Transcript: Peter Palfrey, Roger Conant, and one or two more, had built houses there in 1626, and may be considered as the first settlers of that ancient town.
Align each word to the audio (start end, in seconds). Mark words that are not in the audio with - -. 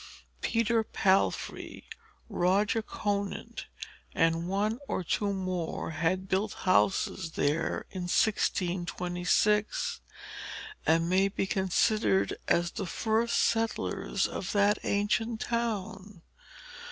Peter 0.41 0.83
Palfrey, 0.83 1.85
Roger 2.27 2.81
Conant, 2.81 3.67
and 4.15 4.49
one 4.49 4.79
or 4.87 5.03
two 5.03 5.31
more, 5.31 5.91
had 5.91 6.27
built 6.27 6.53
houses 6.65 7.33
there 7.33 7.85
in 7.91 8.05
1626, 8.09 10.01
and 10.87 11.07
may 11.07 11.27
be 11.27 11.45
considered 11.45 12.35
as 12.47 12.71
the 12.71 12.87
first 12.87 13.37
settlers 13.37 14.25
of 14.25 14.53
that 14.53 14.79
ancient 14.81 15.39
town. 15.39 16.23